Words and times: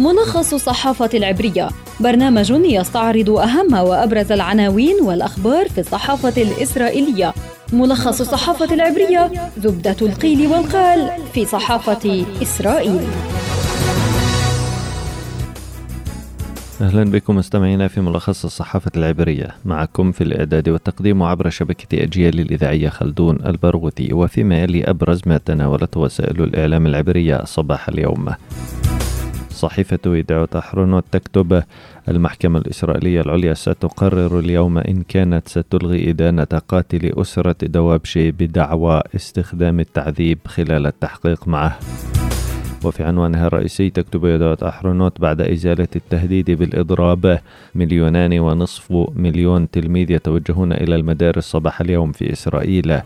ملخص 0.00 0.54
الصحافة 0.54 1.10
العبرية. 1.14 1.68
برنامج 2.00 2.50
يستعرض 2.50 3.30
أهم 3.30 3.74
وأبرز 3.74 4.32
العناوين 4.32 4.96
والأخبار 5.02 5.68
في 5.68 5.80
الصحافة 5.80 6.42
الإسرائيلية. 6.42 7.34
ملخص 7.72 8.20
الصحافة 8.20 8.74
العبرية 8.74 9.30
زبدة 9.58 9.96
القيل 10.02 10.46
والقال 10.46 11.10
في 11.34 11.44
صحافة 11.44 12.24
إسرائيل. 12.42 13.00
أهلا 16.80 17.04
بكم 17.04 17.36
مستمعينا 17.36 17.88
في 17.88 18.00
ملخص 18.00 18.44
الصحافة 18.44 18.90
العبرية. 18.96 19.48
معكم 19.64 20.12
في 20.12 20.24
الإعداد 20.24 20.68
والتقديم 20.68 21.22
عبر 21.22 21.50
شبكة 21.50 22.02
أجيال 22.02 22.40
الإذاعية 22.40 22.88
خلدون 22.88 23.38
البرغوثي 23.46 24.12
وفيما 24.12 24.62
يلي 24.62 24.84
أبرز 24.84 25.20
ما 25.26 25.38
تناولت 25.38 25.96
وسائل 25.96 26.42
الإعلام 26.42 26.86
العبرية 26.86 27.44
صباح 27.44 27.88
اليوم. 27.88 28.28
صحيفة 29.60 29.98
يدعوت 30.06 30.56
أحرونوت 30.56 31.04
تكتب 31.12 31.62
المحكمة 32.08 32.58
الإسرائيلية 32.58 33.20
العليا 33.20 33.54
ستقرر 33.54 34.38
اليوم 34.38 34.78
إن 34.78 35.02
كانت 35.08 35.48
ستلغي 35.48 36.10
إدانة 36.10 36.44
قاتل 36.44 37.12
أسرة 37.20 37.56
دوابشي 37.62 38.30
بدعوى 38.30 39.02
استخدام 39.16 39.80
التعذيب 39.80 40.38
خلال 40.46 40.86
التحقيق 40.86 41.48
معه. 41.48 41.78
وفي 42.84 43.04
عنوانها 43.04 43.46
الرئيسي 43.46 43.90
تكتب 43.90 44.24
يدعوت 44.24 44.62
أحرونوت 44.62 45.20
بعد 45.20 45.40
إزالة 45.40 45.88
التهديد 45.96 46.50
بالإضراب 46.50 47.40
مليونان 47.74 48.38
ونصف 48.38 48.92
مليون 49.16 49.70
تلميذ 49.70 50.10
يتوجهون 50.10 50.72
إلى 50.72 50.94
المدارس 50.96 51.44
صباح 51.44 51.80
اليوم 51.80 52.12
في 52.12 52.32
إسرائيل. 52.32 53.00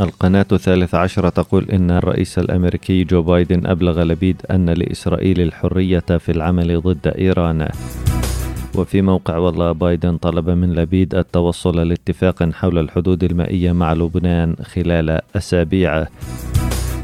القناة 0.00 0.46
الثالث 0.52 0.94
عشر 0.94 1.28
تقول 1.28 1.70
إن 1.70 1.90
الرئيس 1.90 2.38
الأمريكي 2.38 3.04
جو 3.04 3.22
بايدن 3.22 3.66
أبلغ 3.66 4.02
لبيد 4.02 4.42
أن 4.50 4.70
لإسرائيل 4.70 5.40
الحرية 5.40 5.98
في 5.98 6.32
العمل 6.32 6.80
ضد 6.80 7.06
إيران. 7.18 7.68
وفي 8.74 9.02
موقع 9.02 9.36
والله 9.36 9.72
بايدن 9.72 10.16
طلب 10.16 10.50
من 10.50 10.74
لبيد 10.74 11.14
التوصل 11.14 11.88
لاتفاق 11.88 12.50
حول 12.52 12.78
الحدود 12.78 13.24
المائية 13.24 13.72
مع 13.72 13.92
لبنان 13.92 14.56
خلال 14.62 15.20
أسابيع. 15.36 16.06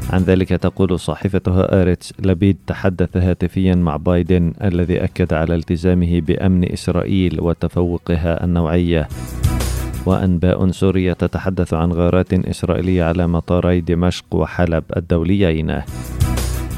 عن 0.09 0.21
ذلك 0.21 0.49
تقول 0.49 0.99
صحيفتها 0.99 1.81
آريتس 1.81 2.13
لبيد 2.19 2.57
تحدث 2.67 3.17
هاتفيا 3.17 3.75
مع 3.75 3.97
بايدن 3.97 4.53
الذي 4.63 5.03
أكد 5.03 5.33
على 5.33 5.55
التزامه 5.55 6.21
بأمن 6.21 6.71
إسرائيل 6.71 7.41
وتفوقها 7.41 8.43
النوعية. 8.43 9.07
وأنباء 10.05 10.71
سورية 10.71 11.13
تتحدث 11.13 11.73
عن 11.73 11.91
غارات 11.91 12.33
إسرائيلية 12.33 13.03
على 13.03 13.27
مطاري 13.27 13.81
دمشق 13.81 14.25
وحلب 14.31 14.83
الدوليين. 14.97 15.81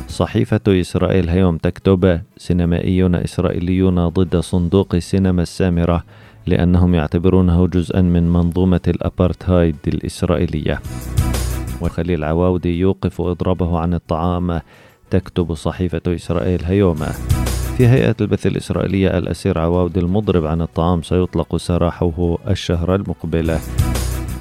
صحيفة 0.07 0.61
إسرائيل 0.67 1.29
هيوم 1.29 1.57
تكتب 1.57 2.21
سينمائيون 2.37 3.15
إسرائيليون 3.15 4.07
ضد 4.07 4.37
صندوق 4.37 4.95
السينما 4.95 5.41
السامرة 5.41 6.03
لأنهم 6.45 6.95
يعتبرونه 6.95 7.67
جزءا 7.67 8.01
من 8.01 8.33
منظومة 8.33 8.81
الأبارتهايد 8.87 9.75
الإسرائيلية. 9.87 10.81
وخليل 11.81 12.23
عواودي 12.23 12.79
يوقف 12.79 13.21
إضرابه 13.21 13.79
عن 13.79 13.93
الطعام 13.93 14.61
تكتب 15.09 15.53
صحيفة 15.53 16.01
إسرائيل 16.07 16.65
هيوم. 16.65 17.05
في 17.77 17.87
هيئة 17.87 18.15
البث 18.21 18.47
الإسرائيلية 18.47 19.17
الأسير 19.17 19.59
عواود 19.59 19.97
المضرب 19.97 20.45
عن 20.45 20.61
الطعام 20.61 21.01
سيطلق 21.01 21.55
سراحه 21.55 22.37
الشهر 22.47 22.95
المقبل. 22.95 23.57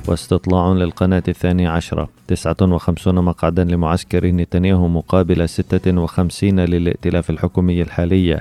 واستطلاع 0.09 0.73
للقناة 0.73 1.23
الثانية 1.29 1.69
عشرة. 1.69 2.09
59 2.29 3.15
مقعدا 3.15 3.65
لمعسكر 3.65 4.27
نتنياهو 4.27 4.89
مقابل 4.89 5.49
56 5.49 6.61
للائتلاف 6.61 7.31
الحكومي 7.31 7.83
الحالي 7.83 8.41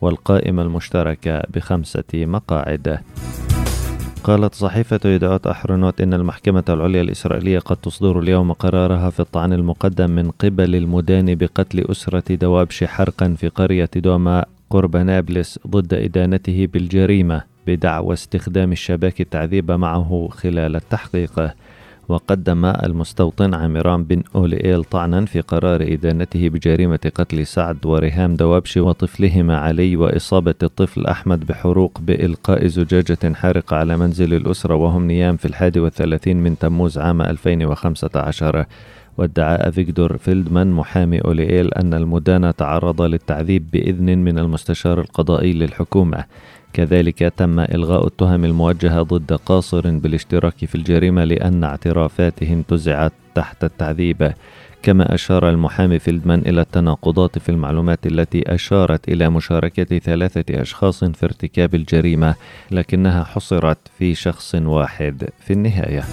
والقائمة 0.00 0.62
المشتركة 0.62 1.42
بخمسة 1.54 2.04
مقاعد. 2.14 3.00
قالت 4.24 4.54
صحيفة 4.54 5.00
يدعوت 5.04 5.46
أحرنوت 5.46 6.00
إن 6.00 6.14
المحكمة 6.14 6.64
العليا 6.68 7.02
الإسرائيلية 7.02 7.58
قد 7.58 7.76
تصدر 7.76 8.18
اليوم 8.18 8.52
قرارها 8.52 9.10
في 9.10 9.20
الطعن 9.20 9.52
المقدم 9.52 10.10
من 10.10 10.30
قبل 10.30 10.74
المدان 10.74 11.34
بقتل 11.34 11.84
أسرة 11.90 12.34
دوابش 12.34 12.84
حرقا 12.84 13.34
في 13.38 13.48
قرية 13.48 13.90
دوما 13.96 14.44
قرب 14.70 14.96
نابلس 14.96 15.58
ضد 15.66 15.94
إدانته 15.94 16.68
بالجريمة 16.72 17.42
بدعوى 17.66 18.12
استخدام 18.12 18.72
الشباك 18.72 19.20
التعذيب 19.20 19.70
معه 19.72 20.28
خلال 20.32 20.76
التحقيق. 20.76 21.50
وقدم 22.08 22.64
المستوطن 22.64 23.54
عمران 23.54 24.04
بن 24.04 24.22
أولييل 24.34 24.84
طعنا 24.84 25.24
في 25.24 25.40
قرار 25.40 25.82
إدانته 25.82 26.48
بجريمة 26.48 27.12
قتل 27.14 27.46
سعد 27.46 27.86
وريهام 27.86 28.34
دوابشي 28.34 28.80
وطفلهما 28.80 29.56
علي 29.56 29.96
وإصابة 29.96 30.54
الطفل 30.62 31.06
أحمد 31.06 31.46
بحروق 31.46 31.98
بإلقاء 32.00 32.66
زجاجة 32.66 33.34
حارقة 33.34 33.76
على 33.76 33.96
منزل 33.96 34.34
الأسرة 34.34 34.74
وهم 34.74 35.06
نيام 35.06 35.36
في 35.36 35.44
الحادي 35.44 35.80
والثلاثين 35.80 36.36
من 36.36 36.58
تموز 36.58 36.98
عام 36.98 37.22
2015 37.22 38.66
وادعى 39.18 39.56
أفيغدور 39.56 40.16
فيلدمان 40.16 40.70
محامي 40.70 41.18
أوليئيل 41.18 41.74
أن 41.74 41.94
المدان 41.94 42.56
تعرض 42.56 43.02
للتعذيب 43.02 43.70
بإذن 43.70 44.18
من 44.18 44.38
المستشار 44.38 45.00
القضائي 45.00 45.52
للحكومة. 45.52 46.24
كذلك 46.74 47.18
تم 47.18 47.60
إلغاء 47.60 48.06
التهم 48.06 48.44
الموجهة 48.44 49.02
ضد 49.02 49.32
قاصر 49.32 49.90
بالاشتراك 49.90 50.64
في 50.64 50.74
الجريمة 50.74 51.24
لأن 51.24 51.64
اعترافاته 51.64 52.52
انتزعت 52.52 53.12
تحت 53.34 53.64
التعذيب. 53.64 54.32
كما 54.82 55.14
أشار 55.14 55.50
المحامي 55.50 55.98
فيلدمان 55.98 56.38
إلى 56.38 56.60
التناقضات 56.60 57.38
في 57.38 57.48
المعلومات 57.48 58.06
التي 58.06 58.54
أشارت 58.54 59.08
إلى 59.08 59.30
مشاركة 59.30 59.98
ثلاثة 59.98 60.60
أشخاص 60.62 61.04
في 61.04 61.26
ارتكاب 61.26 61.74
الجريمة 61.74 62.34
لكنها 62.70 63.24
حصرت 63.24 63.78
في 63.98 64.14
شخص 64.14 64.54
واحد 64.54 65.28
في 65.40 65.52
النهاية. 65.52 66.04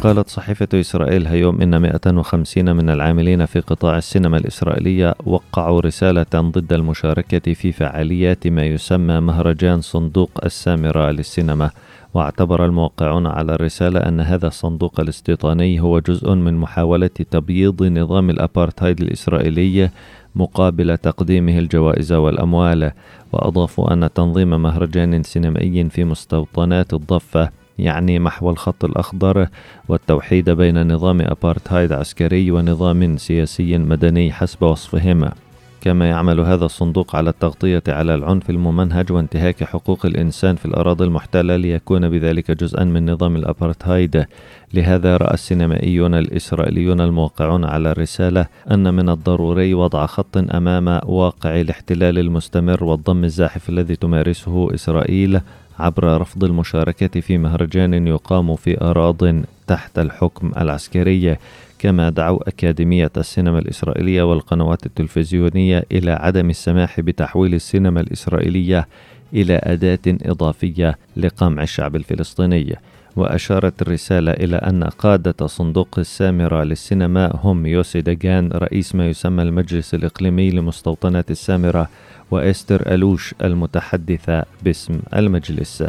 قالت 0.00 0.28
صحيفة 0.28 0.68
إسرائيل 0.74 1.26
هيوم 1.26 1.62
إن 1.62 1.76
150 1.76 2.76
من 2.76 2.90
العاملين 2.90 3.46
في 3.46 3.60
قطاع 3.60 3.98
السينما 3.98 4.36
الإسرائيلية 4.36 5.14
وقعوا 5.26 5.80
رسالة 5.80 6.26
ضد 6.34 6.72
المشاركة 6.72 7.54
في 7.54 7.72
فعاليات 7.72 8.46
ما 8.46 8.64
يسمى 8.64 9.20
مهرجان 9.20 9.80
صندوق 9.80 10.30
السامرة 10.44 11.10
للسينما. 11.10 11.70
واعتبر 12.14 12.64
الموقعون 12.64 13.26
على 13.26 13.54
الرسالة 13.54 14.00
أن 14.00 14.20
هذا 14.20 14.46
الصندوق 14.46 15.00
الاستيطاني 15.00 15.80
هو 15.80 15.98
جزء 15.98 16.34
من 16.34 16.54
محاولة 16.54 17.10
تبييض 17.30 17.82
نظام 17.82 18.30
الأبارتهايد 18.30 19.00
الإسرائيلي 19.00 19.90
مقابل 20.34 20.96
تقديمه 20.96 21.58
الجوائز 21.58 22.12
والأموال. 22.12 22.92
وأضافوا 23.32 23.92
أن 23.92 24.08
تنظيم 24.14 24.62
مهرجان 24.62 25.22
سينمائي 25.22 25.90
في 25.90 26.04
مستوطنات 26.04 26.94
الضفة 26.94 27.59
يعني 27.80 28.18
محو 28.18 28.50
الخط 28.50 28.84
الأخضر 28.84 29.46
والتوحيد 29.88 30.50
بين 30.50 30.92
نظام 30.92 31.20
أبارتهايد 31.20 31.92
عسكري 31.92 32.50
ونظام 32.50 33.16
سياسي 33.16 33.78
مدني 33.78 34.32
حسب 34.32 34.62
وصفهما. 34.62 35.32
كما 35.80 36.08
يعمل 36.08 36.40
هذا 36.40 36.64
الصندوق 36.64 37.16
على 37.16 37.30
التغطية 37.30 37.82
على 37.88 38.14
العنف 38.14 38.50
الممنهج 38.50 39.12
وانتهاك 39.12 39.64
حقوق 39.64 40.06
الإنسان 40.06 40.56
في 40.56 40.66
الأراضي 40.66 41.04
المحتلة 41.04 41.56
ليكون 41.56 42.08
بذلك 42.08 42.50
جزءا 42.50 42.84
من 42.84 43.10
نظام 43.10 43.36
الأبارتهايد. 43.36 44.26
لهذا 44.74 45.16
رأى 45.16 45.34
السينمائيون 45.34 46.14
الإسرائيليون 46.14 47.00
الموقعون 47.00 47.64
على 47.64 47.90
الرسالة 47.90 48.46
أن 48.70 48.94
من 48.94 49.08
الضروري 49.08 49.74
وضع 49.74 50.06
خط 50.06 50.36
أمام 50.36 51.00
واقع 51.06 51.60
الاحتلال 51.60 52.18
المستمر 52.18 52.84
والضم 52.84 53.24
الزاحف 53.24 53.68
الذي 53.68 53.96
تمارسه 53.96 54.74
إسرائيل 54.74 55.40
عبر 55.80 56.20
رفض 56.20 56.44
المشاركة 56.44 57.20
في 57.20 57.38
مهرجان 57.38 58.06
يقام 58.06 58.56
في 58.56 58.80
أراض 58.80 59.18
تحت 59.66 59.98
الحكم 59.98 60.52
العسكري 60.56 61.36
كما 61.78 62.10
دعوا 62.10 62.48
أكاديمية 62.48 63.10
السينما 63.16 63.58
الإسرائيلية 63.58 64.22
والقنوات 64.22 64.86
التلفزيونية 64.86 65.84
إلى 65.92 66.10
عدم 66.10 66.50
السماح 66.50 67.00
بتحويل 67.00 67.54
السينما 67.54 68.00
الإسرائيلية 68.00 68.88
إلى 69.34 69.60
أداة 69.62 69.98
إضافية 70.06 70.98
لقمع 71.16 71.62
الشعب 71.62 71.96
الفلسطيني. 71.96 72.76
وأشارت 73.16 73.82
الرسالة 73.82 74.32
إلى 74.32 74.56
أن 74.56 74.84
قادة 74.84 75.46
صندوق 75.46 75.88
السامرة 75.98 76.62
للسينما 76.62 77.40
هم 77.44 77.66
يوسي 77.66 78.00
دجان 78.00 78.50
رئيس 78.52 78.94
ما 78.94 79.08
يسمى 79.08 79.42
المجلس 79.42 79.94
الإقليمي 79.94 80.50
لمستوطنات 80.50 81.30
السامرة 81.30 81.88
وإستر 82.30 82.94
ألوش 82.94 83.34
المتحدثة 83.44 84.44
باسم 84.64 85.00
المجلس. 85.14 85.84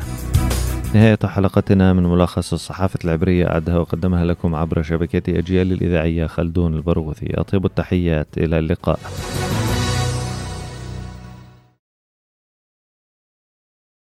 نهاية 0.94 1.20
حلقتنا 1.26 1.94
من 1.94 2.04
ملخص 2.04 2.54
الصحافة 2.54 3.00
العبرية 3.06 3.48
أعدها 3.48 3.78
وقدمها 3.78 4.26
لكم 4.26 4.56
عبر 4.56 4.82
شبكة 4.82 5.40
أجيال 5.40 5.72
الإذاعية 5.72 6.26
خلدون 6.26 6.76
البرغوثي. 6.76 7.34
أطيب 7.34 7.66
التحيات 7.66 8.28
إلى 8.38 8.60
اللقاء. 8.60 9.00